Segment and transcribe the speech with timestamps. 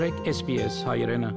[0.00, 1.28] մաղթեք SPS հայրենը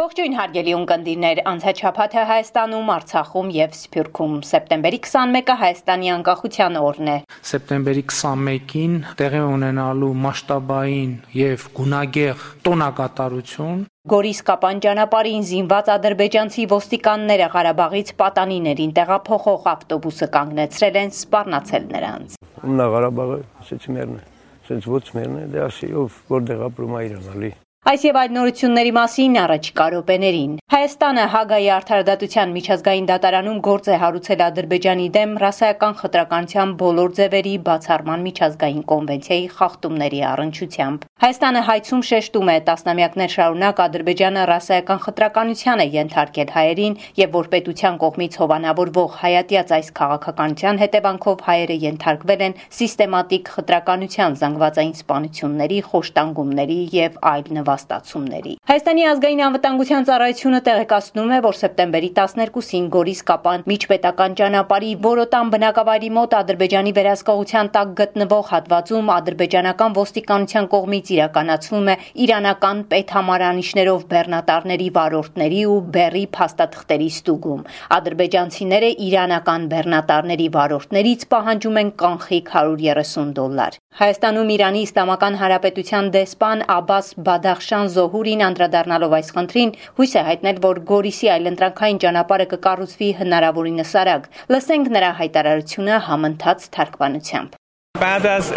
[0.00, 7.16] Ողջույն հարգելի ունկնդիրներ, անցաչափաթը Հայաստանում, Արցախում եւ Սփյուռքում սեպտեմբերի 21-ը Հայաստանի անկախության օրն է։
[7.52, 13.80] Սեպտեմբերի 21-ին տեղի ունենալու մասշտաբային եւ գունագեղ տոնակատարություն
[14.10, 22.88] Գորիս Կապան ճանապարհին զինված ադրբեջանցի ոստիկանները Ղարաբաղից պատանիներին տեղափոխող ավտոբուսը կանգնեցրել են սպառնացել նրանց։ Ումնա
[22.96, 24.24] Ղարաբաղը, ասեցի մերն է,
[24.66, 27.50] ասեց ոչ մերն է, դե ասի ով որտեղ ապրում է իրանալի։
[27.86, 34.40] Այս եւ այլ նորությունների մասին առաջիկա րոպեներին։ Հայաստանը Հագայի արդարադատության միջազգային դատարանում գործ է հարուցել
[34.46, 42.56] Ադրբեջանի դեմ ռասայական խտրականության բոլոր ձևերի բացառման միջազգային կոնվենցիայի խախտումների առնչությամբ։ Հայաստանը հայցում շեշտում է
[42.66, 49.88] տասնամյակներ շարունակ Ադրբեջանը ռասայական խտրականության է ենթարկել հայերին եւ որ պետության կողմից հովանավորվող հայատյաց այս
[50.02, 59.02] քաղաքականության հետևանքով հայերը ենթարկվել են սիստեմատիկ խտրականության, զանգվածային սպանությունների, խոշտանգումների եւ այլ նվազագույն նպաստացումների։ Հայաստանի
[59.10, 66.36] ազգային անվտանգության ծառայությունը տեղեկացնում է, որ սեպտեմբերի 12-ին Գորիս Կապան միջպետական ճանապարհի Որոտան բնակավայրի մոտ
[66.40, 75.78] Ադրբեջանի վերահսկողության տակ գտնվող հատվածում ադրբեջանական ոստիկանության կողմից իրականացվում է իրանական պետհամարանիշներով բեռնատարների վարորդների ու
[75.96, 77.66] բեռի փաստաթղթերի ստուգում։
[77.96, 87.06] Ադրբեջանցիները իրանական բեռնատարների վարորդներից պահանջում են կանխիկ 130 դոլար։ Հայաստանում Իրանի Իսլամական Հանրապետության դեսպան Աբաս
[87.26, 93.98] Բադախ Ռուխշան Զոհուրին անդրադառնալով այս խնդրին հույս է հայտնել, որ Գորիսի այլընտրանքային ճանապարհը կկառուցվի հնարավորինս
[94.06, 97.62] արագ։ Լսենք նրա հայտարարությունը համընթաց թարգմանությամբ։
[98.01, 98.51] بعد از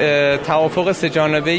[0.47, 1.59] توافق سه جانبه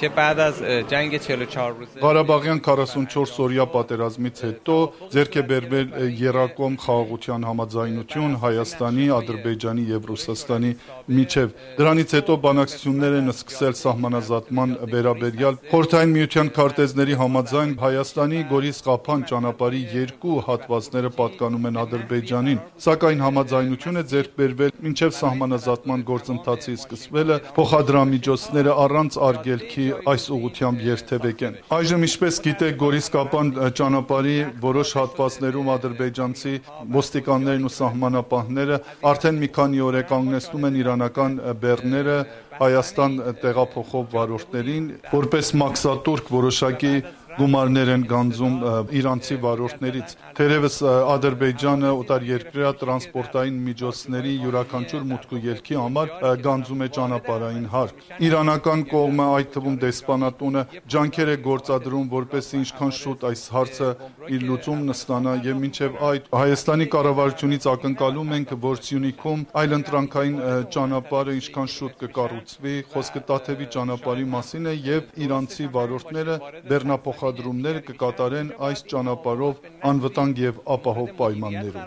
[0.00, 4.76] که بعد از جنگ 44 روزه Ղարաբաղյան 44 օրյա պատերազմից հետո
[5.14, 5.88] ձեռք է բերվել
[6.20, 10.72] Երակոմ խաղաղության համաձայնություն Հայաստանի, Ադրբեջանի եւ Ռուսաստանի
[11.16, 19.26] միջև։ Դրանից հետո բանակցություններ են սկսել սահմանազատման վերաբերյալ Խորհրդային միության քարտեզների համաձայն Հայաստանի Գորիս Ղափան
[19.32, 27.41] ճանապարհի երկու հատվածները պատկանում են Ադրբեջանին, սակայն համաձայնություն է ձեռք բերվել մինչև սահմանազատման գործընթացի սկսվելը
[27.57, 35.69] փոխադրամիջոցները առանց արգելքի այս ուղությամբ երթևեկեն են։ Այժմ ինչպես գիտեք Գորիս Կապան ճանապարհի որոշ հատվածներում
[35.75, 36.53] ադրբեջանցի
[36.97, 38.79] ոստիկաններն ու սահմանապահները
[39.11, 42.17] արդեն մի քանի օր է կանգնեցնում են իրանական բեռները
[42.57, 46.93] Հայաստան տեղափոխող վարորդներին որպես մաքսատուրք որոշակի
[47.37, 48.55] գումարներ են գանձում
[48.97, 50.77] իրանցի վարորդներից։ Թերևս
[51.13, 56.13] Ադրբեջանը օտար երկրյա տրանսպորտային միջոցների յուրաքանչյուր մուտք ու ելքի համար
[56.47, 60.63] գանձում է ճանապարհային հարկ։ Իրանական կողմը, այդ թվում դեսպանատունը,
[60.97, 63.89] ջանքեր է գործադրում, որպեսզի ինչքան շուտ այս հարցը
[64.37, 70.37] իր լուծումն ստանա եւ մինչեւ այդ Հայաստանի կառավարությունից ակնկալում ենք, որ Սյունիքում այլընտրանքային
[70.77, 76.35] ճանապարհը ինչքան շուտ կկառուցվի, խոսքը Տաթևի ճանապարհի մասին է եւ իրանցի վարորդները
[76.67, 79.55] Բեռնապոխ նախադրումներ կկատարեն այս ճանապարհով
[79.89, 81.83] անվտանգ եւ ապահով պայմաններում։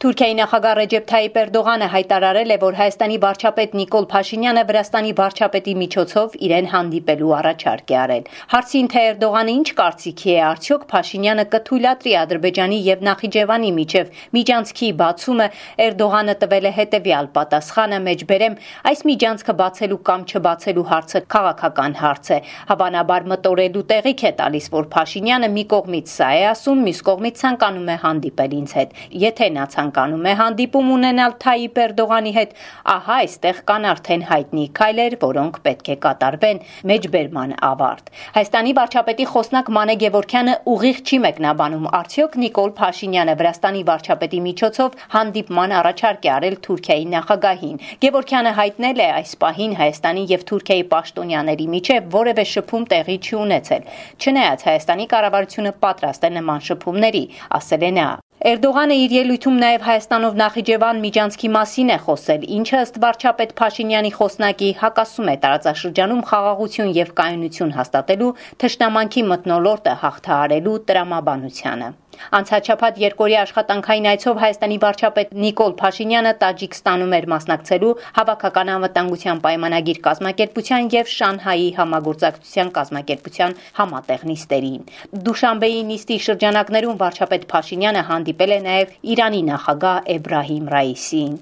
[0.00, 6.36] Թուրքիայի նախագահ Ռեջեփ Թայիպ Էրդողանը հայտարարել է, որ Հայաստանի վարչապետ Նիկոլ Փաշինյանը Վրաստանի վարչապետի միջոցով
[6.46, 12.78] իրեն հանդիպելու առաջարկ է արել։ Հարցին թե Էրդողանը ինչ կարծիքի է, արդյոք Փաշինյանը կթույլատրի Ադրբեջանի
[12.88, 14.08] եւ Նախիջևանի միջև
[14.40, 15.50] միջանցքի բացումը,
[15.84, 18.56] Էրդողանը տվել է հետեւյալ պատասխանը՝ մեջբերեմ,
[18.88, 22.40] այս միջանցքը բացելու կամ չբացելու հարցը քաղաքական հարց է։
[22.72, 27.90] Հավանաբար մտորելու տեղիք է տալիս, որ Փաշինյանը մի կողմից սա է ասում, մյուս կողմից ցանկանում
[27.90, 32.50] է հանդիպել ինձ հետ։ Եթե նա ցանկանում է հանդիպում ունենալ Թայիպ Էրդողանի հետ,
[32.94, 39.70] ահա այստեղ կան արդեն հայտնի քայլեր, որոնք պետք է կատարվեն մեջբերման ավարտ։ Հայաստանի վարչապետի խոսնակ
[39.76, 46.56] Մանե Գևորքյանը ուղիղ չի մեկնաբանում արդյոք Նիկոլ Փաշինյանը Վրաստանի վարչապետի միջոցով հանդիպման առաջարկ է արել
[46.70, 47.76] Թուրքիայի նախագահին։
[48.06, 53.92] Գևորքյանը հայտնել է այս պահին Հայաստանի եւ Թուրքիայի պաշտոնյաների միջև որևէ շփում տեղի չի ունեցել։
[54.20, 57.24] Չնայած Հայաստանի կառավարությունը պատրաստ է նման շփումների,
[57.60, 62.94] ասել է նա։ Էրդողանը իր ելույթում նաև Հայաստանով Նախիջևան միջանցքի մասին է խոսել, ինչը ըստ
[63.02, 68.30] վարչապետ Փաշինյանի խոսնակի հակասում է տարածաշրջանում խաղաղություն եւ կայունություն հաստատելու
[68.64, 71.90] թշնամանքի մտնոլորտը հաղթահարելու տրամաբանությանը։
[72.36, 80.90] Անցաչափած երկորի աշխատանքային այցով Հայաստանի վարչապետ Նիկոլ Փաշինյանը Տաջիկստանում էր մասնակցելու հավաքական անվտանգության պայմանագիր կազմակերպության
[80.94, 84.82] եւ Շանհայի համագործակցության կազմակերպության համատեղ նիստերին։
[85.28, 91.38] Դուշանբեի նիստի շրջանակներում վարչապետ Փաշինյանը հանդիպել է նաեւ Իրանի նախագահ Էբրահիմ Ռայիսին։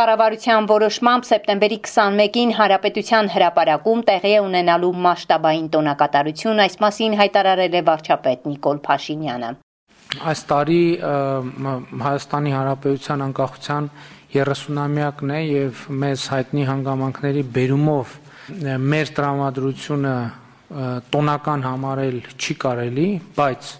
[0.00, 7.82] Կառավարության որոշմամբ սեպտեմբերի 21-ին Հանրապետության հրապարակում տեղի է ունենալու մասշտաբային տոնակատարություն, այս մասին հայտարարել է
[7.90, 9.50] վարչապետ Նիկոլ Փաշինյանը։
[10.10, 13.84] Այս տարի Հայաստանի Հանրապետության անկախության
[14.34, 18.16] 30-ամյակն է եւ մեզ հայտնի հանգամանքների բերումով
[18.90, 20.14] մեր տրամադրությունը
[21.14, 23.06] տոնական համարել չի կարելի,
[23.38, 23.70] բայց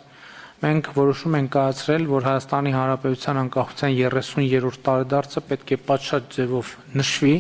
[0.63, 7.37] մենք որոշում ենք կայացրել, որ Հայաստանի Հանրապետության անկախության 30-րդ տարեդարձը պետք է պատշաճ ձևով նշվի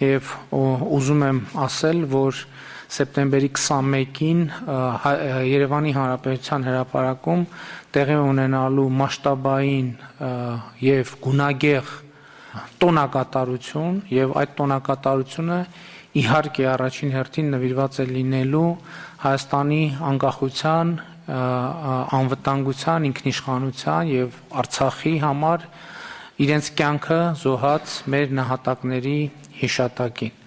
[0.00, 0.34] եւ
[1.00, 2.44] ուզում եմ ասել, որ
[2.90, 4.40] սեպտեմբերի 21-ին
[5.46, 7.44] Երևանի Հանրապետության հրապարակում
[7.94, 9.88] տեղի ունենալու մասշտաբային
[10.86, 11.94] եւ գունագեղ
[12.82, 15.58] տոնակատարություն եւ այդ տոնակատարությունը
[16.20, 18.70] իհարկե առաջին հերթին նվիրված է լինելու
[19.20, 20.92] Հայաստանի անկախության
[21.30, 25.66] անվտանգության, ինքնիշխանության եւ Արցախի համար
[26.46, 29.18] իրենց կյանքը զոհած մեր նահատակների
[29.60, 30.39] հիշատակին։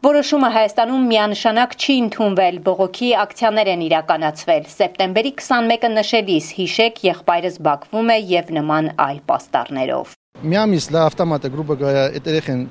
[0.00, 8.12] Որոշումը Հայաստանում միանշանակ չի ընդունվել, բողոքի ակցիաներ են իրականացվել։ Սեպտեմբերի 21-ը նշելիս հիշեք եղբայրս Բաքվում
[8.14, 12.64] է եւ նման այլ պաստառներով։ Միամիս լա ավտոմատը գրուպը այդ երեխեն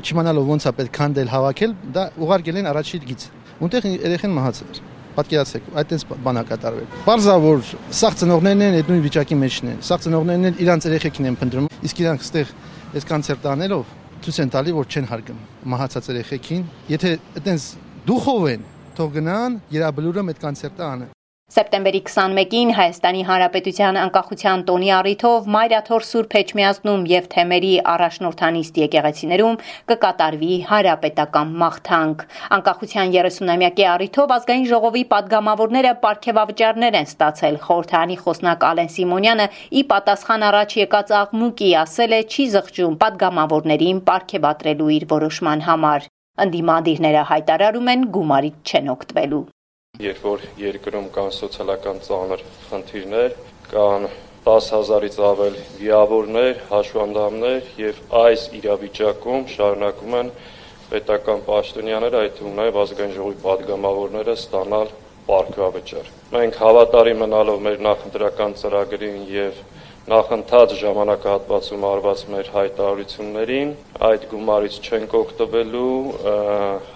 [0.00, 3.28] չիմանալով ոնց է պետք քանդել հավաքել, դա ուղարկել են առաջի գից։
[3.60, 4.82] Ունտեղ երեխեն մահացել
[5.20, 7.64] Պատկերացեք, այդտենց բան է կատարվել։ Պարզա որ
[8.00, 11.72] սաղ ծնողներն են այդ նույն վիճակի մեջն են։ Սաղ ծնողներն են իրանց երեխեքին են փնտրում,
[11.90, 12.54] իսկ իրանք ստեղ
[12.94, 15.38] այս կոնցերտ անելով ցույց են տալի, որ չեն հարգում
[15.72, 17.68] մահացած երեխեքին։ Եթե այդտենց
[18.10, 18.66] դուխով են,
[18.98, 21.16] թող գնան, երաբլուրը այդ կոնցերտը անեն։
[21.50, 29.58] Սեպտեմբերի 21-ին Հայաստանի Հանրապետության անկախության տոնի առիթով Մայրաթոր Սուրբ Էջմիածնում եւ Թեմերի առաջնորդանիստ եկեղեցիներում
[29.90, 32.24] կկատարվի հայրապետական մաղթանք։
[32.58, 40.48] Անկախության 30-ամյակի առիթով ազգային ժողովի падգամավորները ապարքեվավճարներ են ստացել։ Խորհրդանի խոսնակ Ալեն Սիմոնյանը ի պատասխան
[40.54, 46.10] առաջ եկած աղմուկի ասել է՝ չի զղջում падգամավորներին ապարքեվատրելու իր որոշման համար։
[46.46, 49.48] Անդիմադիրները հայտարարում են գումարից չեն օգտվելու։
[50.00, 53.34] Երբ որ երկրում կան սոցիալական ծանր խնդիրներ,
[53.68, 54.06] կան
[54.46, 60.30] 10000-ից ավել վիավորներ, հաշվանդամներ եւ այս իրավիճակում շարունակում են
[60.94, 64.96] պետական պաշտոնյաները, այդ թվում նաեւ ազգային ժողովի падգամավորները ստանալ
[65.28, 69.62] պարգևավճար։ Մենք հավատարի մնալով մեր նախընտրական ծրագրին եւ
[70.10, 73.72] նախընթաց ժամանակահատվածում արված մեր հայտարարություններին
[74.08, 75.96] այդ գումարից չենք օգտվելու,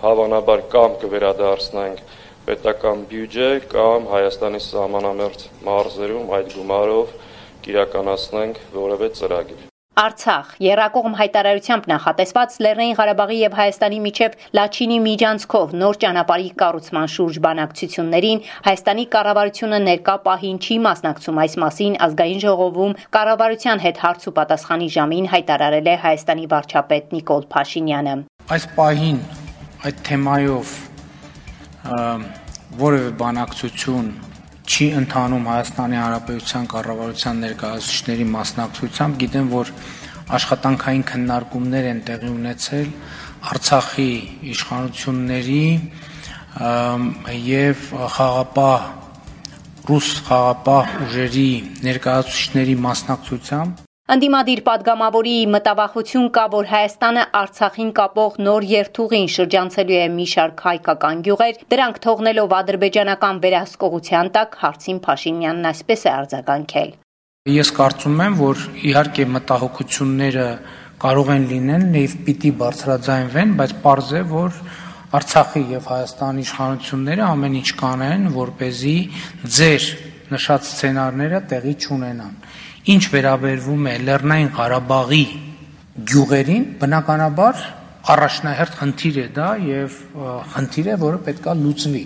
[0.01, 2.07] հավանաբար կամ կվերադառնանք
[2.49, 7.15] պետական բյուջե կամ Հայաստանի սահմանամերձ մարզերում այդ գումարով
[7.65, 10.47] կիրականացնենք որևէ ծրագիր։ Արցախ.
[10.59, 18.43] Երակողմ հայտարարությամբ նախատեսված Լեռնային Ղարաբաղի եւ Հայաստանի միջև Լաչինի միջանցքով նոր ճանապարհի կառուցման շուրջ բանակցություններին
[18.67, 24.89] Հայաստանի կառավարությունը ներկա պահին չի մասնակցում այս մասին ազգային ժողովում կառավարության հետ հարց ու պատասխանի
[24.97, 28.17] ժամին հայտարարել է Հայաստանի վարչապետ Նիկոլ Փաշինյանը։
[28.59, 29.23] Այս պահին
[29.87, 30.75] այդ թեմայով
[31.85, 34.07] որևէ բանակցություն
[34.65, 39.73] չի ընթանում Հայաստանի Հանրապետության կառավարության ներկայացուցիչների մասնակցությամբ, գիտեմ, որ
[40.39, 42.89] աշխատանքային քննարկումներ են տեղի ունեցել
[43.45, 44.11] Արցախի
[44.55, 45.65] իշխանությունների
[47.45, 48.87] եւ խաղապահ
[49.85, 51.51] ռուս խաղապահ ուժերի
[51.85, 60.27] ներկայացուցիչների մասնակցությամբ Ընդիմադիր падգամավորի մտավախություն կա, որ Հայաստանը Արցախին կապող նոր երթուղին շրջանցելու է մի
[60.33, 66.93] շարք հայկական գյուղեր, դրանք թողնելով ադրբեջանական վերահսկողության տակ հարցին Փաշինյանն այսպես է արձագանքել։
[67.55, 70.49] Ես կարծում եմ, որ իհարկե մտահոգությունները
[71.01, 74.65] կարող են լինել, նաև պիտի բարձրաձայնվեն, բայց պարզ է, որ
[75.15, 78.97] Արցախի եւ Հայաստանի իշխանությունները ամեն ինչ կանեն, որ เป զի
[79.57, 79.85] ձեր
[80.35, 82.37] նշած սցենարները տեղի չունենան
[82.85, 85.25] Ինչ վերաբերվում է Լեռնային Ղարաբաղի
[86.11, 87.63] գյուղերին, բնականաբար
[88.13, 89.97] առաջնահերթ խնդիր է դա եւ
[90.53, 92.03] խնդիր է, որը պետքա լուծվի։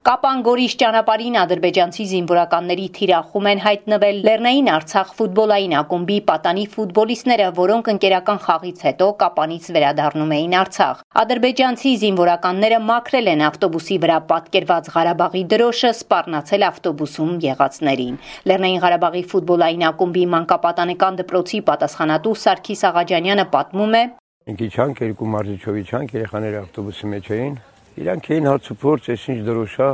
[0.00, 8.40] Կապան-Գորիս ճանապարհին ադրբեջանցի զինվորականների թիրախում են հայտնվել Լեռնային Արցախ ֆուտբոլային ակումբի պատանի ֆուտբոլիստները, որոնք ընկերական
[8.46, 15.90] խաղից հետո Կապանից վերադառնում էին Արցախ։ Ադրբեջանցի զինվորականները մաքրել են ավտոբուսի վրա պատկերված Ղարաբաղի դրոշը,
[16.00, 18.16] սպառնացել ավտոբուսում եղածներին։
[18.48, 24.04] Լեռնային Ղարաբաղի ֆուտբոլային ակումբի մանկապատանեկան դպրոցի պատասխանատու Սարգիս Աղաջանյանը պատմում է.
[24.48, 27.60] Ինքի չանք երկու մարզիչովի չանք երեխաները ավտոբուսի մեջ էին
[27.95, 29.89] Իրանք էին հարցուփորձ, այս ինչ դրոշա,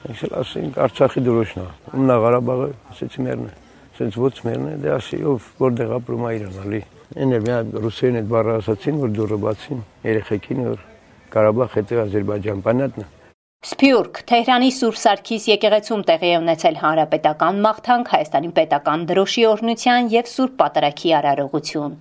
[0.00, 3.52] մենք էլ ասենք Արցախի դրոշն է։ Ումնա Ղարաբաղը, ասեցի մերն է։
[4.00, 6.82] Սենց ոչ մերն է, դե ասի ով որտեղ ապրում է Իրան, ալի։
[7.20, 7.54] Էն էլ մի
[7.84, 9.80] ռուսերեն այդ բառը ասացին, որ դուրը բացին
[10.10, 10.84] երեխեքին, որ
[11.30, 13.06] Ղարաբաղ հետո Ադրբեջան, понятно։
[13.60, 20.30] Սփյուռք Թեհրանի Սուրբ Սարգիս եկեղեցում տեղի է ունեցել հանրապետական մաղթանք Հայաստանի պետական դրոշի օրհնության եւ
[20.32, 21.98] Սուրբ Պատարագի արարողություն։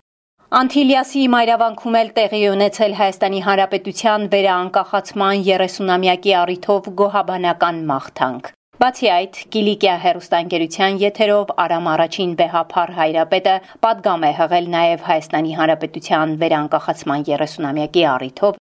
[0.54, 8.50] Անտիլիասի մայրավանքում էլ տեղի ունեցել Հայաստանի Հանրապետության վերաանկախացման 30-ամյակի առիթով գոհաբանական մաղթանք։
[8.84, 16.38] Բացի այդ, Կիլիկիա հերոստանգերության եթերով Արամ առաջին Բեհափար հայրապետը падգամ է հղել նաև Հայաստանի Հանրապետության
[16.46, 18.58] վերաանկախացման 30-ամյակի առիթով։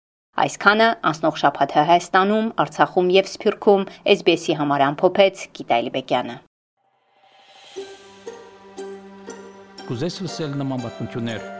[0.48, 6.38] Այսքանը անցնող շաբաթը Հայաստանում, Արցախում եւ Սփյուռքում SBS-ի համար ամփոփեց Գիտալիբեկյանը։
[9.92, 11.60] Կուզես լսել նման բանություններ